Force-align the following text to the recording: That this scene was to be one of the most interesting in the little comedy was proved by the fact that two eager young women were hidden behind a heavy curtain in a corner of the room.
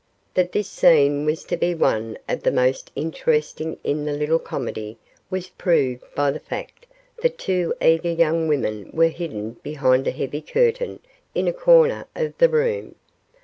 That 0.33 0.51
this 0.51 0.67
scene 0.67 1.27
was 1.27 1.43
to 1.43 1.55
be 1.55 1.75
one 1.75 2.17
of 2.27 2.41
the 2.41 2.51
most 2.51 2.89
interesting 2.95 3.77
in 3.83 4.03
the 4.05 4.13
little 4.13 4.39
comedy 4.39 4.97
was 5.29 5.49
proved 5.49 6.01
by 6.15 6.31
the 6.31 6.39
fact 6.39 6.87
that 7.21 7.37
two 7.37 7.75
eager 7.79 8.09
young 8.09 8.47
women 8.47 8.89
were 8.93 9.09
hidden 9.09 9.57
behind 9.61 10.07
a 10.07 10.09
heavy 10.11 10.41
curtain 10.41 11.01
in 11.35 11.47
a 11.47 11.53
corner 11.53 12.07
of 12.15 12.35
the 12.39 12.49
room. 12.49 12.95